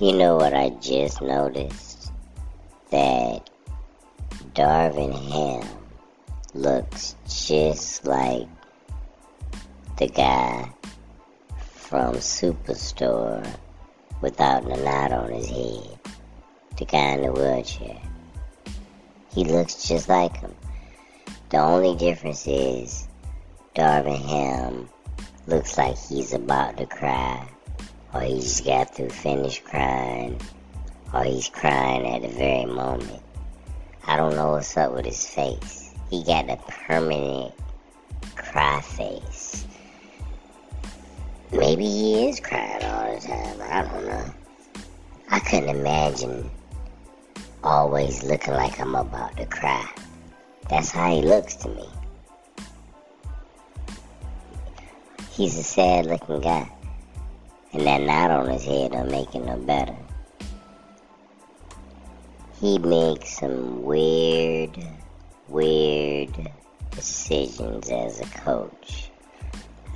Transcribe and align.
You 0.00 0.14
know 0.14 0.36
what 0.36 0.54
I 0.54 0.70
just 0.80 1.20
noticed? 1.20 2.10
That 2.90 3.50
Darvin 4.54 5.12
Ham 5.30 5.68
looks 6.54 7.16
just 7.28 8.06
like 8.06 8.48
the 9.98 10.06
guy 10.06 10.72
from 11.58 12.14
Superstore 12.14 13.46
without 14.22 14.64
the 14.64 14.78
knot 14.78 15.12
on 15.12 15.32
his 15.32 15.50
head. 15.50 15.98
The 16.78 16.86
guy 16.86 17.12
in 17.12 17.20
the 17.20 17.32
wheelchair. 17.32 18.00
He 19.34 19.44
looks 19.44 19.86
just 19.86 20.08
like 20.08 20.34
him. 20.38 20.54
The 21.50 21.58
only 21.58 21.94
difference 21.94 22.46
is 22.46 23.06
Darvin 23.74 24.24
Ham 24.24 24.88
looks 25.46 25.76
like 25.76 25.98
he's 25.98 26.32
about 26.32 26.78
to 26.78 26.86
cry, 26.86 27.46
or 28.12 28.20
he 28.22 28.40
just 28.40 28.64
got 28.64 28.94
through 28.94 29.10
finished 29.10 29.64
crying, 29.64 30.40
or 31.12 31.24
he's 31.24 31.48
crying 31.48 32.06
at 32.06 32.22
the 32.22 32.28
very 32.28 32.66
moment. 32.66 33.22
I 34.06 34.16
don't 34.16 34.34
know 34.34 34.52
what's 34.52 34.76
up 34.76 34.92
with 34.94 35.04
his 35.04 35.26
face. 35.26 35.94
He 36.10 36.24
got 36.24 36.50
a 36.50 36.56
permanent 36.86 37.54
cry 38.34 38.80
face. 38.80 39.66
Maybe 41.52 41.84
he 41.84 42.28
is 42.28 42.40
crying 42.40 42.84
all 42.84 43.14
the 43.14 43.20
time. 43.20 43.60
I 43.62 43.82
don't 43.82 44.06
know. 44.06 44.34
I 45.30 45.40
couldn't 45.40 45.68
imagine 45.68 46.50
always 47.62 48.22
looking 48.24 48.54
like 48.54 48.80
I'm 48.80 48.94
about 48.94 49.36
to 49.36 49.46
cry. 49.46 49.88
That's 50.68 50.90
how 50.90 51.14
he 51.14 51.22
looks 51.22 51.56
to 51.56 51.68
me. 51.68 51.88
He's 55.30 55.58
a 55.58 55.62
sad 55.62 56.06
looking 56.06 56.40
guy. 56.40 56.70
And 57.72 57.86
that 57.86 58.02
knot 58.02 58.30
on 58.30 58.50
his 58.50 58.64
head 58.64 58.92
make 59.10 59.34
it 59.34 59.44
no 59.44 59.56
better. 59.56 59.96
He 62.60 62.78
makes 62.78 63.38
some 63.38 63.82
weird, 63.84 64.76
weird 65.48 66.50
decisions 66.90 67.88
as 67.90 68.20
a 68.20 68.26
coach. 68.26 69.10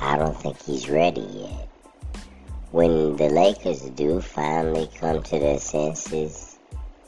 I 0.00 0.16
don't 0.16 0.36
think 0.36 0.60
he's 0.62 0.88
ready 0.88 1.20
yet. 1.20 1.68
When 2.70 3.16
the 3.16 3.28
Lakers 3.28 3.80
do 3.90 4.20
finally 4.20 4.88
come 4.98 5.22
to 5.22 5.38
their 5.38 5.58
senses 5.58 6.58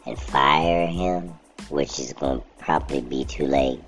and 0.07 0.19
fire 0.19 0.87
him, 0.87 1.35
which 1.69 1.99
is 1.99 2.13
going 2.13 2.41
to 2.41 2.47
probably 2.59 3.01
be 3.01 3.25
too 3.25 3.47
late, 3.47 3.81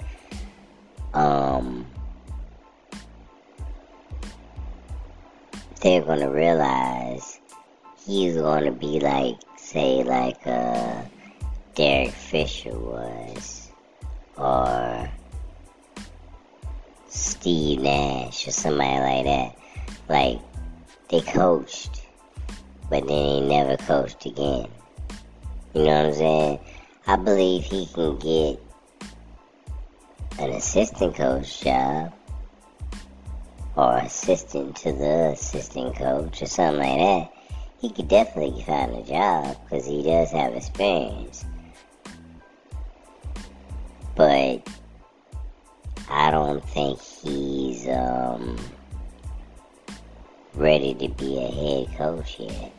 um, 1.14 1.86
they're 5.84 6.00
to 6.20 6.30
realize 6.30 7.38
he's 8.06 8.36
to 8.64 8.72
be 8.72 9.00
like, 9.00 9.36
say, 9.58 10.02
like 10.02 10.38
uh, 10.46 11.02
Derek 11.74 12.10
Fisher 12.10 12.72
was, 12.72 13.68
or 14.38 15.10
Steve 17.10 17.82
Nash, 17.82 18.48
or 18.48 18.50
somebody 18.50 18.98
like 18.98 19.24
that. 19.26 19.58
Like, 20.08 20.40
they 21.10 21.20
coached, 21.20 22.06
but 22.88 23.06
then 23.06 23.08
they 23.08 23.40
never 23.42 23.76
coached 23.76 24.24
again. 24.24 24.68
You 25.74 25.84
know 25.84 25.96
what 25.96 26.06
I'm 26.06 26.14
saying? 26.14 26.60
I 27.06 27.16
believe 27.16 27.62
he 27.62 27.86
can 27.92 28.16
get 28.16 28.58
an 30.38 30.50
assistant 30.50 31.14
coach 31.14 31.60
job 31.60 32.14
or 33.76 33.98
assistant 33.98 34.76
to 34.76 34.92
the 34.92 35.30
assistant 35.32 35.96
coach 35.96 36.42
or 36.42 36.46
something 36.46 36.78
like 36.78 36.98
that. 36.98 37.32
He 37.80 37.90
could 37.90 38.08
definitely 38.08 38.62
find 38.62 38.94
a 38.94 39.02
job 39.02 39.56
because 39.64 39.86
he 39.86 40.02
does 40.02 40.30
have 40.30 40.54
experience. 40.54 41.44
But 44.14 44.68
I 46.08 46.30
don't 46.30 46.64
think 46.68 47.00
he's 47.00 47.88
um, 47.88 48.56
ready 50.54 50.94
to 50.94 51.08
be 51.08 51.38
a 51.38 51.50
head 51.50 51.98
coach 51.98 52.38
yet. 52.38 52.72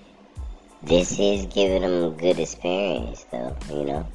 This 0.83 1.19
is 1.19 1.45
giving 1.47 1.81
him 1.81 2.03
a 2.03 2.12
good 2.12 2.39
experience, 2.39 3.25
though, 3.31 3.56
you 3.69 3.85
know. 3.85 4.07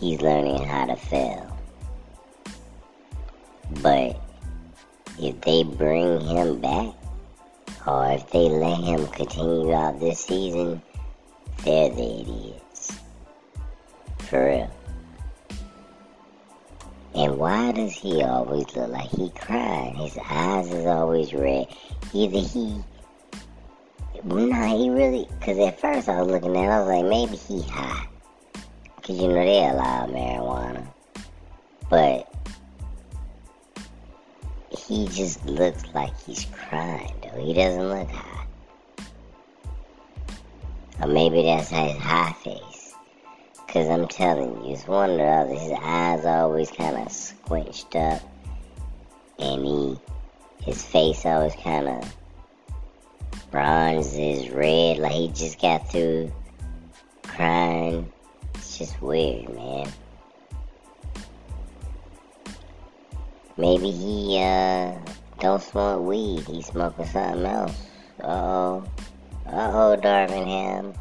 He's 0.00 0.20
learning 0.20 0.64
how 0.64 0.86
to 0.86 0.96
fail. 0.96 1.56
But 3.80 4.20
if 5.20 5.40
they 5.42 5.62
bring 5.62 6.20
him 6.20 6.60
back, 6.60 6.94
or 7.86 8.12
if 8.12 8.30
they 8.30 8.48
let 8.48 8.78
him 8.78 9.06
continue 9.08 9.72
out 9.72 10.00
this 10.00 10.20
season, 10.20 10.82
they're 11.64 11.90
the 11.90 12.20
idiots. 12.20 12.92
For 14.18 14.46
real. 14.46 14.70
And 17.14 17.38
why 17.38 17.72
does 17.72 17.92
he 17.92 18.22
always 18.22 18.76
look 18.76 18.90
like 18.90 19.08
he 19.10 19.30
crying? 19.30 19.94
His 19.94 20.18
eyes 20.28 20.72
is 20.72 20.86
always 20.86 21.32
red. 21.32 21.66
Either 22.12 22.38
he 22.38 22.82
Nah, 24.24 24.76
he 24.76 24.90
really. 24.90 25.26
Because 25.38 25.58
at 25.58 25.80
first 25.80 26.08
I 26.08 26.20
was 26.20 26.30
looking 26.30 26.56
at 26.56 26.64
it, 26.64 26.68
I 26.68 26.80
was 26.80 26.88
like, 26.88 27.04
maybe 27.04 27.36
he 27.36 27.62
high. 27.70 28.08
Because, 28.96 29.18
you 29.18 29.28
know, 29.28 29.34
they 29.34 29.58
allow 29.60 30.06
marijuana. 30.06 30.86
But 31.88 32.32
he 34.88 35.06
just 35.08 35.44
looks 35.44 35.84
like 35.94 36.18
he's 36.22 36.46
crying, 36.46 37.14
though. 37.22 37.44
He 37.44 37.52
doesn't 37.52 37.88
look 37.88 38.08
high. 38.08 38.46
Or 41.02 41.08
maybe 41.08 41.42
that's 41.42 41.68
his 41.68 41.96
high 41.98 42.32
face. 42.42 42.94
Because 43.66 43.88
I'm 43.90 44.08
telling 44.08 44.64
you, 44.64 44.72
it's 44.72 44.88
one 44.88 45.10
or 45.10 45.16
the 45.18 45.24
other. 45.24 45.54
His 45.54 45.72
eyes 45.82 46.24
always 46.24 46.70
kind 46.70 46.96
of 46.96 47.12
squinched 47.12 47.94
up. 47.96 48.22
And 49.38 49.64
he, 49.64 50.00
his 50.64 50.82
face 50.82 51.26
always 51.26 51.54
kind 51.56 51.86
of 51.86 52.16
bronze 53.50 54.16
is 54.16 54.48
red, 54.50 54.98
like 54.98 55.12
he 55.12 55.28
just 55.28 55.60
got 55.60 55.88
through 55.90 56.32
crying. 57.24 58.10
It's 58.54 58.78
just 58.78 59.00
weird, 59.02 59.54
man. 59.54 59.92
Maybe 63.58 63.90
he 63.90 64.38
uh 64.40 64.94
don't 65.40 65.60
smoke 65.60 66.06
weed. 66.06 66.44
He's 66.46 66.66
smoking 66.66 67.06
something 67.06 67.44
else. 67.44 67.76
Uh 68.22 68.26
oh. 68.26 68.84
Uh 69.46 69.70
oh, 69.74 69.96
Darvin 70.00 70.46
Ham. 70.46 70.94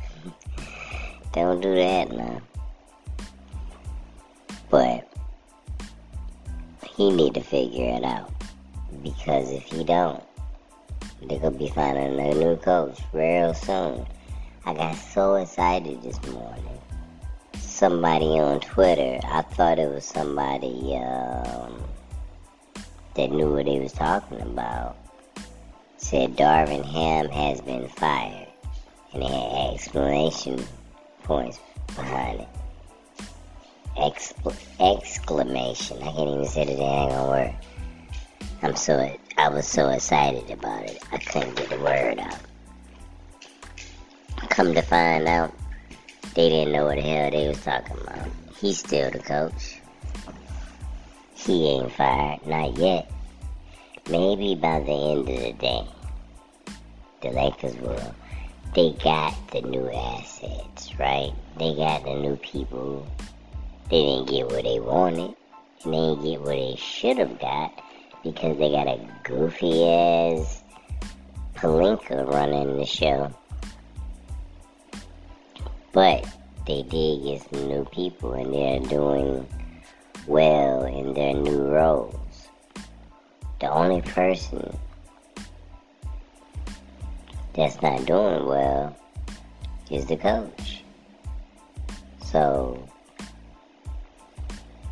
don't 1.33 1.61
do 1.61 1.75
that 1.75 2.11
now. 2.11 2.41
But 4.71 5.07
he 6.95 7.11
need 7.11 7.35
to 7.35 7.41
figure 7.41 7.95
it 7.95 8.03
out. 8.03 8.31
Because 9.03 9.51
if 9.51 9.63
he 9.65 9.83
don't, 9.83 10.23
they're 11.21 11.37
gonna 11.37 11.55
be 11.55 11.69
finding 11.69 12.19
a 12.19 12.33
new 12.33 12.55
coach 12.55 12.97
real 13.13 13.53
soon. 13.53 14.03
I 14.65 14.73
got 14.73 14.95
so 14.95 15.35
excited 15.35 16.01
this 16.01 16.19
morning. 16.25 16.79
Somebody 17.59 18.39
on 18.39 18.61
Twitter, 18.61 19.19
I 19.23 19.43
thought 19.43 19.77
it 19.77 19.89
was 19.93 20.05
somebody 20.05 20.95
um, 20.95 21.83
that 23.17 23.31
knew 23.31 23.53
what 23.53 23.67
he 23.67 23.79
was 23.79 23.91
talking 23.91 24.39
about, 24.39 24.95
said 25.97 26.37
Darvin 26.37 26.85
Ham 26.85 27.29
has 27.29 27.59
been 27.61 27.87
fired. 27.89 28.47
And 29.13 29.23
it 29.23 29.29
had 29.29 29.73
exclamation 29.73 30.63
points 31.23 31.59
behind 31.95 32.41
it. 32.41 32.47
Excl- 33.97 34.55
exclamation. 34.79 35.97
I 35.97 36.11
can't 36.11 36.29
even 36.29 36.47
say 36.47 36.65
the 36.65 36.75
dang 36.75 37.09
word. 37.09 37.55
I'm 38.61 38.75
so 38.75 39.11
I 39.37 39.49
was 39.49 39.67
so 39.67 39.89
excited 39.89 40.49
about 40.49 40.83
it, 40.83 41.01
I 41.11 41.17
couldn't 41.17 41.55
get 41.55 41.69
the 41.69 41.77
word 41.77 42.19
out. 42.19 42.39
Come 44.49 44.73
to 44.73 44.81
find 44.81 45.27
out, 45.27 45.53
they 46.33 46.49
didn't 46.49 46.73
know 46.73 46.85
what 46.85 46.95
the 46.95 47.01
hell 47.01 47.29
they 47.29 47.47
was 47.47 47.63
talking 47.63 47.97
about. 47.99 48.27
He's 48.59 48.79
still 48.79 49.11
the 49.11 49.19
coach. 49.19 49.76
He 51.47 51.65
ain't 51.69 51.93
fired, 51.93 52.45
not 52.45 52.77
yet. 52.77 53.09
Maybe 54.09 54.53
by 54.53 54.81
the 54.81 54.91
end 54.91 55.29
of 55.29 55.39
the 55.43 55.53
day, 55.53 55.87
the 57.21 57.29
Lakers 57.29 57.77
will. 57.77 58.15
They 58.75 58.91
got 59.01 59.33
the 59.51 59.61
new 59.61 59.89
assets, 59.89 60.99
right? 60.99 61.31
They 61.57 61.73
got 61.73 62.03
the 62.03 62.15
new 62.15 62.35
people. 62.35 63.07
They 63.89 64.03
didn't 64.03 64.27
get 64.27 64.51
what 64.51 64.65
they 64.65 64.81
wanted, 64.81 65.35
and 65.85 65.93
they 65.93 65.97
didn't 65.97 66.23
get 66.23 66.41
what 66.41 66.49
they 66.49 66.75
should 66.75 67.17
have 67.17 67.39
got 67.39 67.81
because 68.25 68.57
they 68.57 68.69
got 68.69 68.87
a 68.87 68.99
goofy 69.23 69.87
ass 69.87 70.63
Pelinka 71.55 72.29
running 72.29 72.75
the 72.75 72.85
show. 72.85 73.33
But 75.93 76.27
they 76.67 76.83
did 76.83 77.23
get 77.23 77.49
some 77.49 77.69
new 77.69 77.85
people 77.85 78.33
and 78.33 78.53
they're 78.53 78.79
doing 78.81 79.47
well 80.27 80.83
in 80.85 81.13
their 81.13 81.26
roles. 81.77 82.47
The 83.59 83.69
only 83.69 84.01
person 84.01 84.75
that's 87.53 87.79
not 87.83 88.05
doing 88.05 88.45
well 88.47 88.97
is 89.91 90.07
the 90.07 90.17
coach. 90.17 90.83
So 92.23 92.81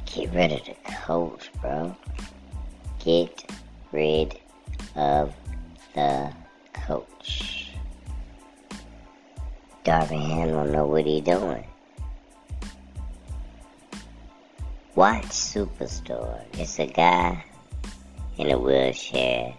get 0.05 0.31
rid 0.33 0.51
of 0.51 0.63
the 0.65 0.75
coach, 0.91 1.51
bro. 1.61 1.95
Get 3.03 3.51
rid 3.91 4.39
of 4.95 5.33
the 5.95 6.31
coach. 6.73 7.71
Darvin 9.83 10.21
Ham 10.21 10.49
don't 10.49 10.71
know 10.71 10.85
what 10.85 11.05
he 11.05 11.19
doing. 11.21 11.65
Watch 15.05 15.25
Superstore. 15.25 16.41
It's 16.53 16.79
a 16.79 16.87
guy 16.87 17.45
in 18.39 18.49
a 18.49 18.57
wheelchair 18.57 19.53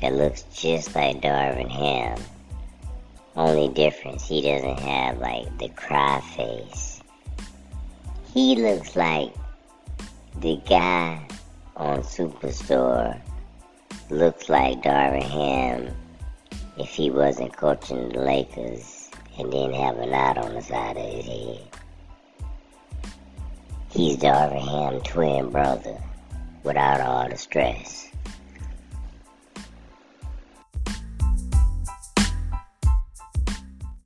that 0.00 0.14
looks 0.14 0.42
just 0.54 0.94
like 0.94 1.20
Darvin 1.20 1.68
Ham. 1.68 2.18
Only 3.36 3.68
difference, 3.68 4.26
he 4.26 4.40
doesn't 4.40 4.78
have 4.78 5.18
like 5.18 5.58
the 5.58 5.68
cry 5.68 6.22
face. 6.34 7.02
He 8.32 8.56
looks 8.56 8.96
like 8.96 9.34
the 10.40 10.62
guy 10.66 11.28
on 11.76 12.00
Superstore 12.00 13.20
looks 14.08 14.48
like 14.48 14.80
Darvin 14.80 15.24
Ham 15.24 15.94
if 16.78 16.88
he 16.88 17.10
wasn't 17.10 17.54
coaching 17.54 18.08
the 18.08 18.20
Lakers 18.20 19.10
and 19.38 19.50
didn't 19.50 19.74
have 19.74 19.98
a 19.98 20.06
knot 20.06 20.38
on 20.38 20.54
the 20.54 20.62
side 20.62 20.96
of 20.96 21.04
his 21.04 21.26
head. 21.26 21.75
He's 23.96 24.18
Darvin 24.18 24.60
Ham 24.60 25.00
twin 25.00 25.48
brother 25.48 25.96
without 26.64 27.00
all 27.00 27.30
the 27.30 27.38
stress. 27.38 28.10